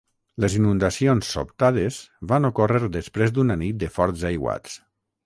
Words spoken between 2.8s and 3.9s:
després d'una nit